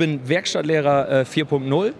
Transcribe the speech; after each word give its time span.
bin 0.00 0.28
Werkstattlehrer 0.28 1.20
äh, 1.20 1.24
4.0 1.24 1.92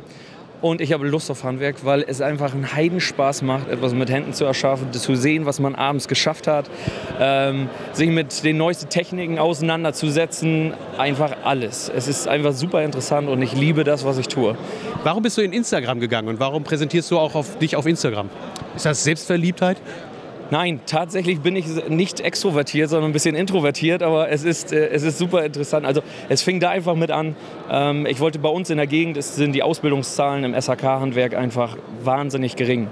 und 0.62 0.80
ich 0.80 0.92
habe 0.92 1.06
Lust 1.06 1.30
auf 1.30 1.44
Handwerk, 1.44 1.84
weil 1.84 2.02
es 2.06 2.20
einfach 2.20 2.52
einen 2.52 2.72
Heidenspaß 2.72 3.42
macht, 3.42 3.68
etwas 3.68 3.94
mit 3.94 4.10
Händen 4.10 4.32
zu 4.32 4.44
erschaffen, 4.44 4.92
zu 4.92 5.14
sehen, 5.14 5.46
was 5.46 5.60
man 5.60 5.74
abends 5.74 6.08
geschafft 6.08 6.46
hat, 6.46 6.70
ähm, 7.20 7.68
sich 7.92 8.08
mit 8.08 8.42
den 8.42 8.56
neuesten 8.56 8.88
Techniken 8.88 9.38
auseinanderzusetzen, 9.38 10.72
einfach 10.98 11.36
alles. 11.44 11.90
Es 11.94 12.08
ist 12.08 12.26
einfach 12.26 12.52
super 12.52 12.82
interessant 12.82 13.28
und 13.28 13.42
ich 13.42 13.52
liebe 13.52 13.84
das, 13.84 14.04
was 14.04 14.18
ich 14.18 14.28
tue. 14.28 14.56
Warum 15.04 15.22
bist 15.22 15.36
du 15.36 15.42
in 15.42 15.52
Instagram 15.52 16.00
gegangen 16.00 16.28
und 16.28 16.40
warum 16.40 16.64
präsentierst 16.64 17.10
du 17.10 17.18
auch 17.18 17.34
auf, 17.34 17.58
dich 17.58 17.76
auf 17.76 17.86
Instagram? 17.86 18.30
Ist 18.74 18.86
das 18.86 19.04
Selbstverliebtheit? 19.04 19.76
Nein, 20.50 20.80
tatsächlich 20.84 21.40
bin 21.40 21.54
ich 21.54 21.66
nicht 21.88 22.18
extrovertiert, 22.18 22.90
sondern 22.90 23.10
ein 23.10 23.12
bisschen 23.12 23.36
introvertiert, 23.36 24.02
aber 24.02 24.30
es 24.30 24.42
ist, 24.42 24.72
äh, 24.72 24.88
es 24.88 25.04
ist 25.04 25.16
super 25.16 25.44
interessant. 25.44 25.86
Also 25.86 26.02
es 26.28 26.42
fing 26.42 26.58
da 26.58 26.70
einfach 26.70 26.96
mit 26.96 27.12
an. 27.12 27.36
Ähm, 27.70 28.04
ich 28.06 28.18
wollte 28.18 28.40
bei 28.40 28.48
uns 28.48 28.68
in 28.68 28.76
der 28.76 28.88
Gegend, 28.88 29.16
es 29.16 29.36
sind 29.36 29.52
die 29.52 29.62
Ausbildungszahlen 29.62 30.42
im 30.42 30.60
SHK-Handwerk 30.60 31.36
einfach 31.36 31.76
wahnsinnig 32.02 32.56
gering. 32.56 32.88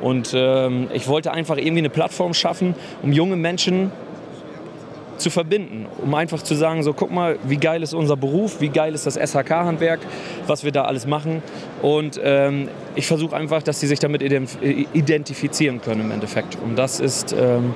Und 0.00 0.32
ähm, 0.34 0.88
ich 0.94 1.06
wollte 1.06 1.32
einfach 1.32 1.58
irgendwie 1.58 1.78
eine 1.78 1.90
Plattform 1.90 2.32
schaffen, 2.32 2.74
um 3.02 3.12
junge 3.12 3.36
Menschen 3.36 3.92
zu 5.18 5.30
verbinden, 5.30 5.86
um 6.02 6.14
einfach 6.14 6.42
zu 6.42 6.54
sagen, 6.54 6.82
so 6.82 6.92
guck 6.92 7.10
mal, 7.10 7.38
wie 7.44 7.56
geil 7.56 7.82
ist 7.82 7.94
unser 7.94 8.16
Beruf, 8.16 8.60
wie 8.60 8.68
geil 8.68 8.94
ist 8.94 9.06
das 9.06 9.16
SHK-Handwerk, 9.16 10.00
was 10.46 10.64
wir 10.64 10.72
da 10.72 10.84
alles 10.84 11.06
machen. 11.06 11.42
Und 11.80 12.20
ähm, 12.22 12.68
ich 12.94 13.06
versuche 13.06 13.36
einfach, 13.36 13.62
dass 13.62 13.80
sie 13.80 13.86
sich 13.86 13.98
damit 13.98 14.22
identifizieren 14.22 15.80
können 15.80 16.02
im 16.02 16.10
Endeffekt. 16.10 16.58
Und 16.62 16.76
das 16.76 17.00
ist, 17.00 17.32
ähm, 17.32 17.74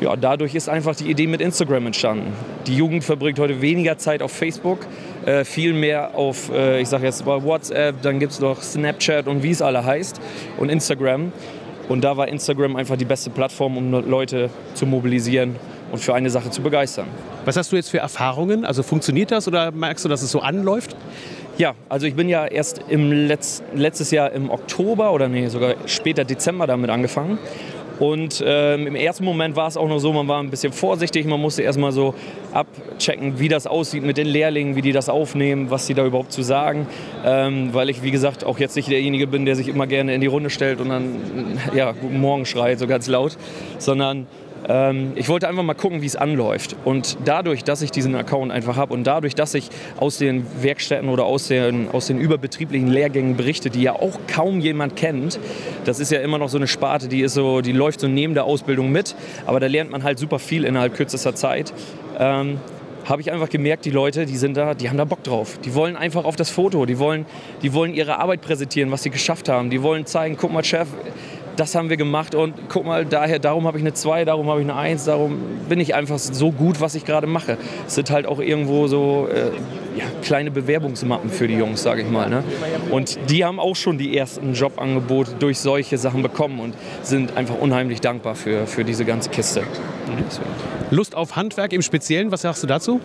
ja, 0.00 0.14
dadurch 0.16 0.54
ist 0.54 0.68
einfach 0.68 0.94
die 0.94 1.10
Idee 1.10 1.26
mit 1.26 1.40
Instagram 1.40 1.86
entstanden. 1.86 2.32
Die 2.66 2.76
Jugend 2.76 3.02
verbringt 3.02 3.38
heute 3.38 3.60
weniger 3.60 3.98
Zeit 3.98 4.22
auf 4.22 4.32
Facebook, 4.32 4.80
äh, 5.26 5.44
viel 5.44 5.72
mehr 5.72 6.14
auf, 6.14 6.50
äh, 6.52 6.80
ich 6.80 6.88
sage 6.88 7.06
jetzt 7.06 7.24
mal 7.26 7.42
WhatsApp, 7.42 8.00
dann 8.02 8.18
gibt 8.20 8.32
es 8.32 8.40
noch 8.40 8.62
Snapchat 8.62 9.26
und 9.26 9.42
wie 9.42 9.50
es 9.50 9.62
alle 9.62 9.84
heißt 9.84 10.20
und 10.58 10.68
Instagram. 10.68 11.32
Und 11.88 12.04
da 12.04 12.16
war 12.18 12.28
Instagram 12.28 12.76
einfach 12.76 12.96
die 12.96 13.06
beste 13.06 13.30
Plattform, 13.30 13.78
um 13.78 13.90
Leute 13.90 14.50
zu 14.74 14.84
mobilisieren 14.84 15.56
und 15.92 15.98
für 15.98 16.14
eine 16.14 16.30
Sache 16.30 16.50
zu 16.50 16.62
begeistern. 16.62 17.06
Was 17.44 17.56
hast 17.56 17.72
du 17.72 17.76
jetzt 17.76 17.90
für 17.90 17.98
Erfahrungen? 17.98 18.64
Also 18.64 18.82
funktioniert 18.82 19.30
das 19.30 19.48
oder 19.48 19.70
merkst 19.72 20.04
du, 20.04 20.08
dass 20.08 20.22
es 20.22 20.30
so 20.30 20.40
anläuft? 20.40 20.96
Ja, 21.56 21.74
also 21.88 22.06
ich 22.06 22.14
bin 22.14 22.28
ja 22.28 22.46
erst 22.46 22.82
im 22.88 23.10
Letz 23.10 23.62
letztes 23.74 24.12
Jahr 24.12 24.30
im 24.32 24.48
Oktober 24.50 25.12
oder 25.12 25.28
nee, 25.28 25.48
sogar 25.48 25.74
später 25.86 26.24
Dezember 26.24 26.66
damit 26.66 26.88
angefangen. 26.90 27.38
Und 27.98 28.44
ähm, 28.46 28.86
im 28.86 28.94
ersten 28.94 29.24
Moment 29.24 29.56
war 29.56 29.66
es 29.66 29.76
auch 29.76 29.88
noch 29.88 29.98
so, 29.98 30.12
man 30.12 30.28
war 30.28 30.40
ein 30.40 30.50
bisschen 30.50 30.72
vorsichtig, 30.72 31.26
man 31.26 31.40
musste 31.40 31.62
erstmal 31.62 31.90
so 31.90 32.14
abchecken, 32.52 33.40
wie 33.40 33.48
das 33.48 33.66
aussieht 33.66 34.04
mit 34.04 34.16
den 34.16 34.28
Lehrlingen, 34.28 34.76
wie 34.76 34.82
die 34.82 34.92
das 34.92 35.08
aufnehmen, 35.08 35.70
was 35.70 35.86
sie 35.86 35.94
da 35.94 36.06
überhaupt 36.06 36.30
zu 36.30 36.42
sagen. 36.42 36.86
Ähm, 37.24 37.74
weil 37.74 37.90
ich, 37.90 38.04
wie 38.04 38.12
gesagt, 38.12 38.44
auch 38.44 38.60
jetzt 38.60 38.76
nicht 38.76 38.88
derjenige 38.88 39.26
bin, 39.26 39.44
der 39.44 39.56
sich 39.56 39.66
immer 39.66 39.88
gerne 39.88 40.14
in 40.14 40.20
die 40.20 40.28
Runde 40.28 40.50
stellt 40.50 40.80
und 40.80 40.90
dann, 40.90 41.16
ja, 41.74 41.90
guten 41.90 42.20
Morgen 42.20 42.46
schreit, 42.46 42.78
so 42.78 42.86
ganz 42.86 43.08
laut, 43.08 43.36
sondern 43.78 44.28
ich 45.14 45.28
wollte 45.28 45.48
einfach 45.48 45.62
mal 45.62 45.74
gucken, 45.74 46.02
wie 46.02 46.06
es 46.06 46.16
anläuft. 46.16 46.76
Und 46.84 47.16
dadurch, 47.24 47.64
dass 47.64 47.80
ich 47.80 47.90
diesen 47.90 48.14
Account 48.14 48.52
einfach 48.52 48.76
habe 48.76 48.92
und 48.92 49.04
dadurch, 49.04 49.34
dass 49.34 49.54
ich 49.54 49.70
aus 49.96 50.18
den 50.18 50.46
Werkstätten 50.62 51.08
oder 51.08 51.24
aus 51.24 51.48
den, 51.48 51.88
aus 51.90 52.08
den 52.08 52.18
überbetrieblichen 52.18 52.88
Lehrgängen 52.88 53.36
berichte, 53.36 53.70
die 53.70 53.82
ja 53.82 53.94
auch 53.94 54.18
kaum 54.26 54.60
jemand 54.60 54.96
kennt, 54.96 55.38
das 55.84 56.00
ist 56.00 56.10
ja 56.10 56.20
immer 56.20 56.38
noch 56.38 56.48
so 56.48 56.58
eine 56.58 56.66
Sparte, 56.66 57.08
die, 57.08 57.22
ist 57.22 57.34
so, 57.34 57.60
die 57.60 57.72
läuft 57.72 58.00
so 58.00 58.08
neben 58.08 58.34
der 58.34 58.44
Ausbildung 58.44 58.92
mit, 58.92 59.14
aber 59.46 59.60
da 59.60 59.68
lernt 59.68 59.90
man 59.90 60.02
halt 60.02 60.18
super 60.18 60.38
viel 60.38 60.64
innerhalb 60.64 60.94
kürzester 60.94 61.34
Zeit. 61.34 61.72
Ähm, 62.18 62.58
habe 63.08 63.22
ich 63.22 63.32
einfach 63.32 63.48
gemerkt, 63.48 63.86
die 63.86 63.90
Leute, 63.90 64.26
die 64.26 64.36
sind 64.36 64.56
da, 64.56 64.74
die 64.74 64.90
haben 64.90 64.98
da 64.98 65.06
Bock 65.06 65.22
drauf. 65.22 65.58
Die 65.64 65.74
wollen 65.74 65.96
einfach 65.96 66.24
auf 66.24 66.36
das 66.36 66.50
Foto, 66.50 66.84
die 66.84 66.98
wollen, 66.98 67.24
die 67.62 67.72
wollen 67.72 67.94
ihre 67.94 68.18
Arbeit 68.18 68.42
präsentieren, 68.42 68.90
was 68.90 69.02
sie 69.02 69.10
geschafft 69.10 69.48
haben. 69.48 69.70
Die 69.70 69.82
wollen 69.82 70.04
zeigen, 70.04 70.36
guck 70.38 70.52
mal, 70.52 70.62
Chef, 70.62 70.88
das 71.58 71.74
haben 71.74 71.90
wir 71.90 71.96
gemacht 71.96 72.34
und 72.34 72.54
guck 72.68 72.86
mal, 72.86 73.04
daher, 73.04 73.38
darum 73.38 73.66
habe 73.66 73.78
ich 73.78 73.82
eine 73.82 73.92
2, 73.92 74.24
darum 74.24 74.48
habe 74.48 74.60
ich 74.60 74.66
eine 74.66 74.76
1, 74.76 75.04
darum 75.04 75.38
bin 75.68 75.80
ich 75.80 75.94
einfach 75.94 76.18
so 76.18 76.52
gut, 76.52 76.80
was 76.80 76.94
ich 76.94 77.04
gerade 77.04 77.26
mache. 77.26 77.58
Es 77.86 77.96
sind 77.96 78.10
halt 78.10 78.26
auch 78.26 78.38
irgendwo 78.38 78.86
so 78.86 79.28
äh, 79.28 79.50
ja, 79.98 80.04
kleine 80.22 80.52
Bewerbungsmappen 80.52 81.30
für 81.30 81.48
die 81.48 81.54
Jungs, 81.54 81.82
sage 81.82 82.02
ich 82.02 82.08
mal. 82.08 82.30
Ne? 82.30 82.44
Und 82.90 83.18
die 83.28 83.44
haben 83.44 83.58
auch 83.58 83.74
schon 83.74 83.98
die 83.98 84.16
ersten 84.16 84.54
Jobangebote 84.54 85.32
durch 85.38 85.58
solche 85.58 85.98
Sachen 85.98 86.22
bekommen 86.22 86.60
und 86.60 86.74
sind 87.02 87.36
einfach 87.36 87.58
unheimlich 87.58 88.00
dankbar 88.00 88.36
für, 88.36 88.66
für 88.66 88.84
diese 88.84 89.04
ganze 89.04 89.30
Kiste. 89.30 89.64
Lust 90.90 91.16
auf 91.16 91.34
Handwerk 91.34 91.72
im 91.72 91.82
Speziellen, 91.82 92.30
was 92.30 92.42
sagst 92.42 92.62
du 92.62 92.68
dazu? 92.68 93.00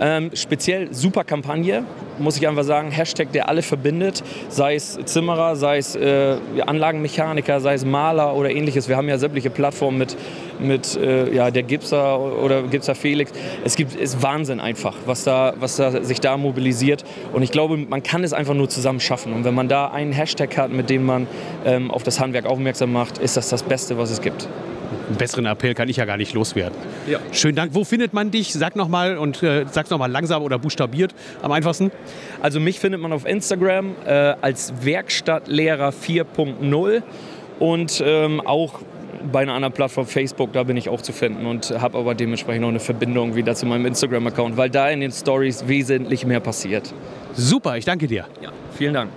Ähm, 0.00 0.30
speziell 0.34 0.92
super 0.92 1.24
Kampagne, 1.24 1.84
muss 2.18 2.36
ich 2.36 2.46
einfach 2.48 2.64
sagen. 2.64 2.90
Hashtag, 2.90 3.30
der 3.32 3.48
alle 3.48 3.62
verbindet, 3.62 4.22
sei 4.48 4.74
es 4.74 4.98
Zimmerer, 5.04 5.56
sei 5.56 5.78
es 5.78 5.94
äh, 5.94 6.36
Anlagenmechaniker, 6.66 7.60
sei 7.60 7.74
es 7.74 7.84
Maler 7.84 8.34
oder 8.34 8.50
ähnliches. 8.50 8.88
Wir 8.88 8.96
haben 8.96 9.08
ja 9.08 9.18
sämtliche 9.18 9.50
Plattformen 9.50 9.98
mit, 9.98 10.16
mit 10.58 10.96
äh, 10.96 11.32
ja, 11.32 11.50
der 11.50 11.62
Gipser 11.62 12.18
oder 12.42 12.62
Gipser 12.62 12.94
Felix. 12.94 13.32
Es 13.64 13.76
gibt 13.76 13.94
ist 13.94 14.22
Wahnsinn 14.22 14.60
einfach, 14.60 14.94
was 15.06 15.24
da, 15.24 15.54
was 15.58 15.76
da 15.76 16.02
sich 16.02 16.20
da 16.20 16.36
mobilisiert. 16.36 17.04
Und 17.32 17.42
ich 17.42 17.52
glaube, 17.52 17.76
man 17.76 18.02
kann 18.02 18.24
es 18.24 18.32
einfach 18.32 18.54
nur 18.54 18.68
zusammen 18.68 19.00
schaffen. 19.00 19.32
Und 19.32 19.44
wenn 19.44 19.54
man 19.54 19.68
da 19.68 19.88
einen 19.88 20.12
Hashtag 20.12 20.56
hat, 20.56 20.70
mit 20.70 20.90
dem 20.90 21.04
man 21.04 21.26
ähm, 21.64 21.90
auf 21.90 22.02
das 22.02 22.20
Handwerk 22.20 22.46
aufmerksam 22.46 22.92
macht, 22.92 23.18
ist 23.18 23.36
das 23.36 23.48
das 23.48 23.62
Beste, 23.62 23.96
was 23.96 24.10
es 24.10 24.20
gibt. 24.20 24.48
Einen 25.08 25.16
besseren 25.16 25.46
Appell 25.46 25.74
kann 25.74 25.88
ich 25.88 25.96
ja 25.96 26.04
gar 26.04 26.16
nicht 26.16 26.34
loswerden. 26.34 26.76
Ja. 27.06 27.18
Schönen 27.32 27.56
Dank. 27.56 27.74
Wo 27.74 27.84
findet 27.84 28.12
man 28.12 28.30
dich? 28.30 28.52
Sag 28.52 28.76
nochmal 28.76 29.18
und 29.18 29.42
äh, 29.42 29.66
sag's 29.70 29.90
nochmal 29.90 30.10
langsam 30.10 30.42
oder 30.42 30.58
buchstabiert 30.58 31.14
am 31.42 31.52
einfachsten. 31.52 31.90
Also 32.40 32.60
mich 32.60 32.80
findet 32.80 33.00
man 33.00 33.12
auf 33.12 33.26
Instagram 33.26 33.96
äh, 34.06 34.34
als 34.40 34.72
Werkstattlehrer 34.82 35.90
4.0 35.90 37.02
und 37.58 38.02
ähm, 38.04 38.40
auch 38.40 38.80
bei 39.30 39.40
einer 39.40 39.54
anderen 39.54 39.72
Plattform 39.72 40.06
Facebook, 40.06 40.52
da 40.52 40.64
bin 40.64 40.76
ich 40.76 40.88
auch 40.88 41.00
zu 41.00 41.12
finden 41.12 41.46
und 41.46 41.70
habe 41.70 41.98
aber 41.98 42.14
dementsprechend 42.14 42.62
noch 42.62 42.68
eine 42.68 42.80
Verbindung 42.80 43.34
wieder 43.34 43.54
zu 43.54 43.66
meinem 43.66 43.86
Instagram-Account, 43.86 44.56
weil 44.56 44.70
da 44.70 44.88
in 44.90 45.00
den 45.00 45.12
Stories 45.12 45.66
wesentlich 45.66 46.26
mehr 46.26 46.40
passiert. 46.40 46.92
Super, 47.32 47.76
ich 47.76 47.84
danke 47.84 48.06
dir. 48.06 48.26
Ja, 48.40 48.50
vielen 48.76 48.94
Dank. 48.94 49.10